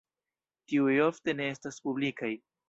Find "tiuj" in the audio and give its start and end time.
0.71-0.95